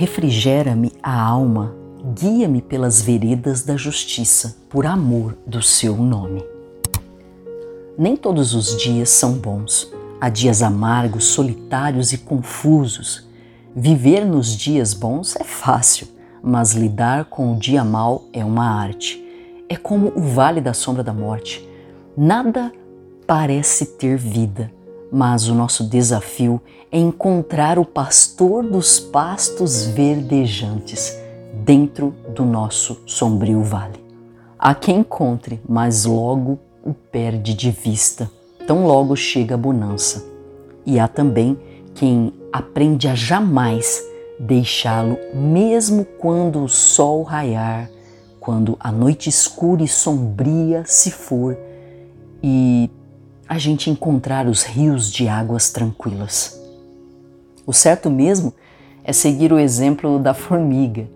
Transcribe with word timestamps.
Refrigera-me 0.00 0.92
a 1.02 1.20
alma, 1.20 1.74
guia-me 2.14 2.62
pelas 2.62 3.02
veredas 3.02 3.64
da 3.64 3.76
justiça, 3.76 4.56
por 4.68 4.86
amor 4.86 5.36
do 5.44 5.60
seu 5.60 5.96
nome. 5.96 6.44
Nem 7.98 8.16
todos 8.16 8.54
os 8.54 8.80
dias 8.80 9.10
são 9.10 9.32
bons. 9.32 9.92
Há 10.20 10.28
dias 10.28 10.62
amargos, 10.62 11.24
solitários 11.24 12.12
e 12.12 12.18
confusos. 12.18 13.26
Viver 13.74 14.24
nos 14.24 14.56
dias 14.56 14.94
bons 14.94 15.34
é 15.34 15.42
fácil, 15.42 16.06
mas 16.40 16.74
lidar 16.74 17.24
com 17.24 17.52
o 17.52 17.58
dia 17.58 17.82
mau 17.82 18.28
é 18.32 18.44
uma 18.44 18.70
arte. 18.70 19.20
É 19.68 19.74
como 19.74 20.12
o 20.14 20.20
vale 20.20 20.60
da 20.60 20.72
sombra 20.72 21.02
da 21.02 21.12
morte. 21.12 21.68
Nada 22.16 22.72
parece 23.26 23.84
ter 23.84 24.16
vida, 24.16 24.70
mas 25.10 25.48
o 25.48 25.54
nosso 25.54 25.84
desafio 25.84 26.60
é 26.90 26.98
encontrar 26.98 27.78
o 27.78 27.84
pastor 27.84 28.64
dos 28.64 28.98
pastos 28.98 29.86
verdejantes 29.86 31.16
dentro 31.64 32.14
do 32.34 32.44
nosso 32.44 33.00
sombrio 33.06 33.62
vale. 33.62 33.98
Há 34.58 34.74
quem 34.74 34.98
encontre, 34.98 35.60
mas 35.68 36.04
logo 36.04 36.58
o 36.84 36.92
perde 36.92 37.54
de 37.54 37.70
vista, 37.70 38.30
tão 38.66 38.86
logo 38.86 39.14
chega 39.14 39.54
a 39.54 39.58
bonança. 39.58 40.24
E 40.84 40.98
há 40.98 41.06
também 41.06 41.58
quem 41.94 42.32
aprende 42.52 43.08
a 43.08 43.14
jamais 43.14 44.02
deixá-lo, 44.38 45.18
mesmo 45.34 46.04
quando 46.04 46.62
o 46.62 46.68
sol 46.68 47.22
raiar, 47.22 47.90
quando 48.40 48.76
a 48.80 48.90
noite 48.90 49.28
escura 49.28 49.82
e 49.82 49.88
sombria 49.88 50.82
se 50.86 51.10
for 51.10 51.56
e 52.42 52.90
a 53.48 53.56
gente 53.56 53.88
encontrar 53.88 54.46
os 54.46 54.62
rios 54.62 55.10
de 55.10 55.26
águas 55.26 55.70
tranquilas. 55.70 56.60
O 57.66 57.72
certo 57.72 58.10
mesmo 58.10 58.52
é 59.02 59.12
seguir 59.12 59.52
o 59.52 59.58
exemplo 59.58 60.18
da 60.18 60.34
formiga. 60.34 61.08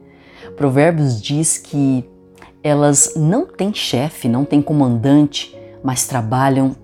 Provérbios 0.57 1.21
diz 1.21 1.59
que 1.59 2.09
elas 2.63 3.15
não 3.17 3.47
têm 3.47 3.75
chefe, 3.75 4.29
não 4.29 4.45
têm 4.45 4.63
comandante, 4.63 5.55
mas 5.85 6.07
trabalham 6.07 6.75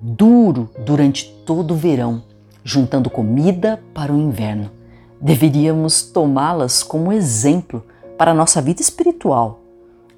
duro 0.00 0.68
durante 0.84 1.32
todo 1.46 1.72
o 1.72 1.76
verão, 1.76 2.22
juntando 2.62 3.08
comida 3.08 3.80
para 3.94 4.12
o 4.12 4.18
inverno. 4.18 4.70
Deveríamos 5.20 6.02
tomá-las 6.02 6.82
como 6.82 7.12
exemplo 7.12 7.82
para 8.18 8.32
a 8.32 8.34
nossa 8.34 8.60
vida 8.60 8.82
espiritual. 8.82 9.60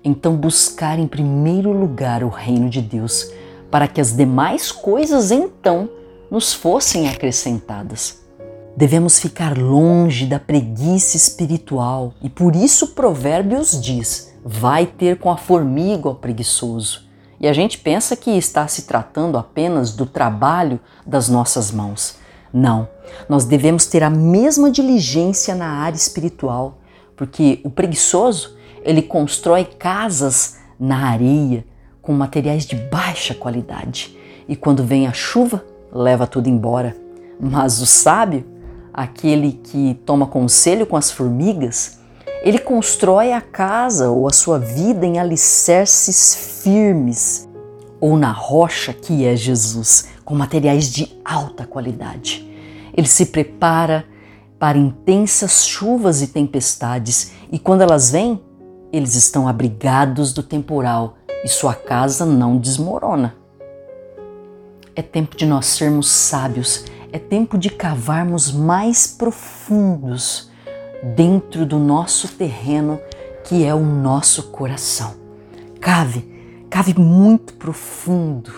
Então, 0.03 0.37
buscar 0.37 0.99
em 0.99 1.07
primeiro 1.07 1.73
lugar 1.73 2.25
o 2.25 2.29
reino 2.29 2.69
de 2.69 2.81
Deus 2.81 3.31
para 3.71 3.87
que 3.87 4.01
as 4.01 4.17
demais 4.17 4.73
coisas 4.73 5.31
então 5.31 5.89
nos 6.31 6.53
fossem 6.53 7.09
acrescentadas. 7.09 8.21
Devemos 8.77 9.19
ficar 9.19 9.59
longe 9.59 10.27
da 10.27 10.39
preguiça 10.39 11.17
espiritual 11.17 12.15
e 12.23 12.29
por 12.29 12.55
isso 12.55 12.89
Provérbios 12.89 13.81
diz: 13.81 14.33
vai 14.45 14.87
ter 14.87 15.19
com 15.19 15.31
a 15.31 15.37
formiga 15.37 16.09
o 16.09 16.15
preguiçoso. 16.15 17.09
E 17.41 17.49
a 17.49 17.53
gente 17.53 17.79
pensa 17.79 18.15
que 18.17 18.31
está 18.31 18.69
se 18.69 18.83
tratando 18.83 19.39
apenas 19.39 19.93
do 19.93 20.05
trabalho 20.05 20.79
das 21.07 21.29
nossas 21.29 21.71
mãos. 21.71 22.17
Não, 22.53 22.89
nós 23.29 23.45
devemos 23.45 23.87
ter 23.87 24.03
a 24.03 24.11
mesma 24.11 24.71
diligência 24.71 25.55
na 25.55 25.67
área 25.67 25.97
espiritual, 25.97 26.79
porque 27.17 27.61
o 27.65 27.71
preguiçoso, 27.71 28.57
ele 28.83 29.03
constrói 29.03 29.65
casas 29.65 30.59
na 30.79 31.09
areia, 31.09 31.65
com 32.11 32.15
materiais 32.15 32.67
de 32.67 32.75
baixa 32.75 33.33
qualidade 33.33 34.19
e 34.49 34.57
quando 34.57 34.83
vem 34.83 35.07
a 35.07 35.13
chuva, 35.13 35.65
leva 35.93 36.27
tudo 36.27 36.49
embora. 36.49 36.97
Mas 37.39 37.81
o 37.81 37.87
sábio, 37.87 38.45
aquele 38.93 39.53
que 39.53 39.95
toma 40.05 40.27
conselho 40.27 40.87
com 40.87 40.97
as 40.97 41.13
formigas, 41.13 42.01
ele 42.43 42.59
constrói 42.59 43.33
a 43.33 43.41
casa 43.41 44.11
ou 44.11 44.27
a 44.27 44.33
sua 44.33 44.59
vida 44.59 45.07
em 45.07 45.21
alicerces 45.21 46.63
firmes 46.65 47.49
ou 48.01 48.17
na 48.17 48.33
rocha 48.33 48.93
que 48.93 49.25
é 49.25 49.37
Jesus, 49.37 50.09
com 50.25 50.35
materiais 50.35 50.91
de 50.91 51.17
alta 51.25 51.65
qualidade. 51.65 52.45
Ele 52.93 53.07
se 53.07 53.27
prepara 53.27 54.05
para 54.59 54.77
intensas 54.77 55.65
chuvas 55.65 56.23
e 56.23 56.27
tempestades 56.27 57.31
e 57.53 57.59
quando 57.59 57.83
elas 57.83 58.11
vêm, 58.11 58.43
eles 58.93 59.15
estão 59.15 59.47
abrigados 59.47 60.33
do 60.33 60.43
temporal 60.43 61.15
e 61.45 61.49
sua 61.49 61.75
casa 61.75 62.25
não 62.25 62.57
desmorona. 62.57 63.35
É 64.95 65.03
tempo 65.03 65.37
de 65.37 65.47
nós 65.47 65.67
sermos 65.67 66.09
sábios, 66.09 66.85
é 67.13 67.19
tempo 67.19 67.57
de 67.57 67.71
cavarmos 67.71 68.53
mais 68.53 69.07
profundos 69.07 70.51
dentro 71.17 71.65
do 71.65 71.79
nosso 71.79 72.29
terreno 72.29 73.01
que 73.45 73.65
é 73.65 73.75
o 73.75 73.81
nosso 73.81 74.45
coração. 74.51 75.15
Cave, 75.81 76.67
cave 76.69 76.99
muito 76.99 77.55
profundo, 77.55 78.53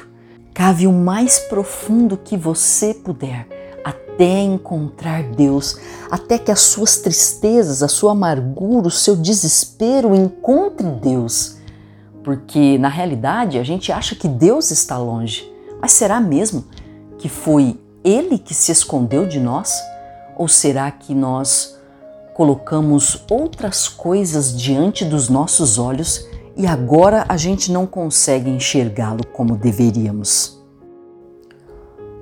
cave 0.53 0.87
o 0.87 0.93
mais 0.93 1.39
profundo 1.39 2.17
que 2.17 2.37
você 2.37 2.93
puder 2.93 3.47
até 3.85 4.41
encontrar 4.41 5.23
Deus, 5.23 5.79
até 6.11 6.39
que 6.39 6.51
as 6.51 6.61
suas 6.61 6.99
tristezas, 6.99 7.83
a 7.83 7.89
sua 7.89 8.13
amargura, 8.13 8.89
o 8.89 8.91
seu 8.91 9.17
desespero 9.17 10.15
encontre 10.15 10.87
Deus 10.87 11.62
porque 12.23 12.79
na 12.79 12.89
realidade 12.89 13.59
a 13.59 13.65
gente 13.65 13.91
acha 13.91 14.15
que 14.15 14.29
Deus 14.29 14.71
está 14.71 14.97
longe. 14.97 15.51
Mas 15.81 15.93
será 15.93 16.21
mesmo 16.21 16.65
que 17.19 17.29
foi 17.29 17.79
Ele 18.05 18.39
que 18.39 18.55
se 18.55 18.71
escondeu 18.71 19.27
de 19.27 19.41
nós? 19.41 19.73
Ou 20.37 20.49
será 20.49 20.91
que 20.91 21.15
nós 21.15 21.79
colocamos 22.35 23.25
outras 23.31 23.89
coisas 23.89 24.57
diante 24.57 25.05
dos 25.05 25.29
nossos 25.29 25.79
olhos 25.79 26.27
e 26.57 26.67
agora 26.67 27.25
a 27.29 27.37
gente 27.37 27.71
não 27.71 27.87
consegue 27.87 28.51
enxergá-lo 28.51 29.27
como 29.27 29.57
deveríamos? 29.57 30.61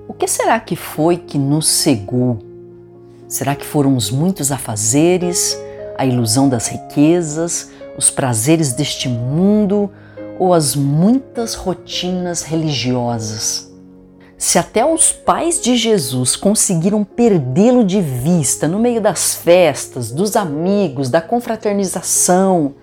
O 0.09 0.15
que 0.15 0.27
será 0.27 0.59
que 0.59 0.75
foi 0.75 1.17
que 1.17 1.39
nos 1.39 1.69
cegou? 1.69 2.39
Será 3.29 3.55
que 3.55 3.65
foram 3.65 3.97
os 3.97 4.11
muitos 4.11 4.51
afazeres, 4.51 5.57
a 5.97 6.05
ilusão 6.05 6.49
das 6.49 6.67
riquezas, 6.67 7.71
os 7.97 8.11
prazeres 8.11 8.73
deste 8.73 9.09
mundo 9.09 9.91
ou 10.39 10.55
as 10.55 10.75
muitas 10.75 11.55
rotinas 11.55 12.43
religiosas. 12.43 13.71
Se 14.39 14.59
até 14.59 14.85
os 14.85 15.13
pais 15.13 15.61
de 15.61 15.77
Jesus 15.77 16.35
conseguiram 16.35 17.05
perdê-lo 17.05 17.85
de 17.85 18.01
vista 18.01 18.67
no 18.67 18.79
meio 18.79 19.01
das 19.01 19.35
festas, 19.35 20.11
dos 20.11 20.35
amigos, 20.35 21.11
da 21.11 21.21
confraternização, 21.21 22.75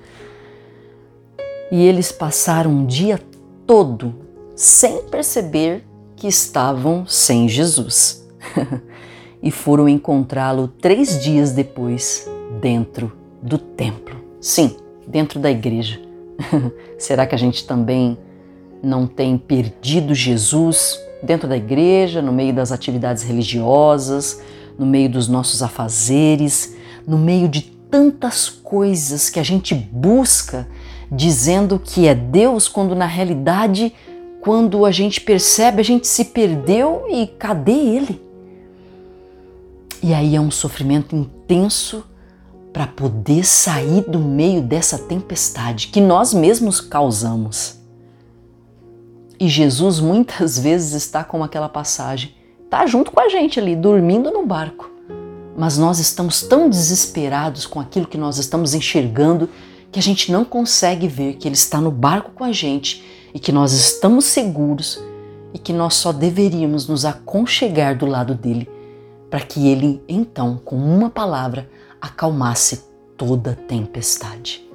e 1.71 1.83
eles 1.83 2.11
passaram 2.11 2.69
um 2.69 2.85
dia 2.85 3.19
todo 3.65 4.15
sem 4.55 5.03
perceber 5.03 5.83
que 6.15 6.27
estavam 6.27 7.05
sem 7.07 7.49
Jesus. 7.49 8.27
e 9.41 9.51
foram 9.51 9.89
encontrá-lo 9.89 10.67
três 10.67 11.21
dias 11.23 11.51
depois 11.51 12.29
dentro 12.61 13.11
do 13.41 13.57
templo. 13.57 14.15
Sim, 14.39 14.75
dentro 15.07 15.39
da 15.39 15.49
igreja. 15.49 15.99
Será 16.99 17.25
que 17.25 17.33
a 17.33 17.37
gente 17.37 17.65
também 17.65 18.17
não 18.83 19.07
tem 19.07 19.37
perdido 19.37 20.13
Jesus 20.13 20.99
dentro 21.23 21.47
da 21.47 21.57
igreja, 21.57 22.21
no 22.21 22.31
meio 22.31 22.53
das 22.53 22.71
atividades 22.71 23.23
religiosas, 23.23 24.41
no 24.77 24.85
meio 24.85 25.09
dos 25.09 25.27
nossos 25.27 25.63
afazeres, 25.63 26.75
no 27.07 27.17
meio 27.17 27.47
de 27.47 27.61
tantas 27.89 28.49
coisas 28.49 29.29
que 29.29 29.39
a 29.39 29.43
gente 29.43 29.73
busca 29.73 30.67
dizendo 31.11 31.79
que 31.79 32.07
é 32.07 32.13
Deus, 32.13 32.67
quando 32.67 32.93
na 32.93 33.05
realidade, 33.05 33.93
quando 34.41 34.85
a 34.85 34.91
gente 34.91 35.21
percebe, 35.21 35.79
a 35.79 35.83
gente 35.83 36.05
se 36.05 36.25
perdeu 36.25 37.05
e 37.09 37.27
cadê 37.27 37.71
Ele? 37.71 38.21
E 40.03 40.13
aí 40.13 40.35
é 40.35 40.41
um 40.41 40.51
sofrimento 40.51 41.15
intenso 41.15 42.03
para 42.73 42.87
poder 42.87 43.43
sair 43.45 44.01
do 44.01 44.19
meio 44.19 44.61
dessa 44.61 44.97
tempestade 44.97 45.87
que 45.87 46.01
nós 46.01 46.33
mesmos 46.33 46.79
causamos. 46.79 47.77
E 49.39 49.47
Jesus 49.47 49.99
muitas 49.99 50.57
vezes 50.59 50.93
está 50.93 51.23
como 51.23 51.43
aquela 51.43 51.69
passagem, 51.69 52.35
está 52.63 52.85
junto 52.85 53.11
com 53.11 53.19
a 53.19 53.29
gente 53.29 53.59
ali, 53.59 53.75
dormindo 53.75 54.31
no 54.31 54.45
barco. 54.45 54.91
Mas 55.55 55.77
nós 55.77 55.97
estamos 55.97 56.43
tão 56.43 56.69
desesperados 56.69 57.65
com 57.65 57.79
aquilo 57.79 58.07
que 58.07 58.17
nós 58.17 58.37
estamos 58.37 58.73
enxergando 58.73 59.49
que 59.91 59.99
a 59.99 60.03
gente 60.03 60.31
não 60.31 60.45
consegue 60.45 61.07
ver 61.07 61.35
que 61.35 61.47
Ele 61.47 61.55
está 61.55 61.81
no 61.81 61.89
barco 61.89 62.31
com 62.31 62.43
a 62.43 62.51
gente 62.51 63.03
e 63.33 63.39
que 63.39 63.51
nós 63.51 63.73
estamos 63.73 64.25
seguros 64.25 65.01
e 65.53 65.57
que 65.57 65.73
nós 65.73 65.95
só 65.95 66.11
deveríamos 66.11 66.87
nos 66.87 67.05
aconchegar 67.05 67.97
do 67.97 68.05
lado 68.05 68.35
dele 68.35 68.69
para 69.29 69.39
que 69.39 69.67
Ele, 69.67 70.01
então, 70.07 70.59
com 70.63 70.75
uma 70.75 71.09
palavra, 71.09 71.69
acalmasse 72.01 72.83
toda 73.17 73.55
tempestade. 73.55 74.67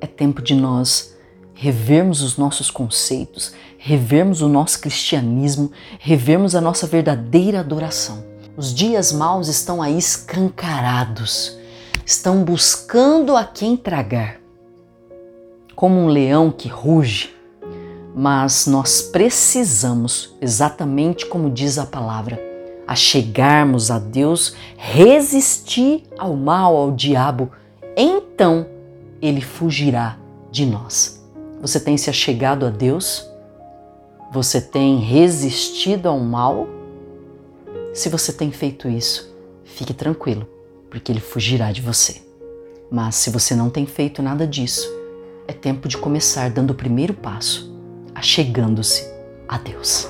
É 0.00 0.06
tempo 0.06 0.42
de 0.42 0.54
nós 0.54 1.14
revermos 1.54 2.22
os 2.22 2.36
nossos 2.36 2.70
conceitos, 2.70 3.52
revermos 3.78 4.42
o 4.42 4.48
nosso 4.48 4.80
cristianismo, 4.80 5.70
revermos 6.00 6.56
a 6.56 6.60
nossa 6.60 6.86
verdadeira 6.86 7.60
adoração. 7.60 8.24
Os 8.56 8.74
dias 8.74 9.12
maus 9.12 9.48
estão 9.48 9.80
aí 9.80 9.96
escancarados, 9.96 11.56
estão 12.04 12.42
buscando 12.42 13.36
a 13.36 13.44
quem 13.44 13.76
tragar. 13.76 14.40
Como 15.76 16.00
um 16.00 16.08
leão 16.08 16.50
que 16.50 16.68
ruge, 16.68 17.34
mas 18.14 18.66
nós 18.66 19.00
precisamos, 19.00 20.36
exatamente 20.40 21.24
como 21.26 21.48
diz 21.48 21.78
a 21.78 21.86
palavra, 21.86 22.51
a 22.86 22.94
chegarmos 22.94 23.90
a 23.90 23.98
Deus, 23.98 24.54
resistir 24.76 26.04
ao 26.18 26.36
mal, 26.36 26.76
ao 26.76 26.90
diabo, 26.90 27.50
então 27.96 28.66
ele 29.20 29.40
fugirá 29.40 30.18
de 30.50 30.66
nós. 30.66 31.22
Você 31.60 31.78
tem 31.78 31.96
se 31.96 32.10
achegado 32.10 32.66
a 32.66 32.70
Deus? 32.70 33.28
Você 34.32 34.60
tem 34.60 34.98
resistido 34.98 36.08
ao 36.08 36.18
mal? 36.18 36.66
Se 37.94 38.08
você 38.08 38.32
tem 38.32 38.50
feito 38.50 38.88
isso, 38.88 39.32
fique 39.64 39.94
tranquilo, 39.94 40.48
porque 40.90 41.12
ele 41.12 41.20
fugirá 41.20 41.70
de 41.70 41.80
você. 41.80 42.22
Mas 42.90 43.14
se 43.16 43.30
você 43.30 43.54
não 43.54 43.70
tem 43.70 43.86
feito 43.86 44.22
nada 44.22 44.46
disso, 44.46 44.88
é 45.46 45.52
tempo 45.52 45.88
de 45.88 45.96
começar 45.96 46.50
dando 46.50 46.70
o 46.70 46.74
primeiro 46.74 47.14
passo, 47.14 47.74
achegando-se 48.14 49.06
a 49.48 49.58
Deus. 49.58 50.08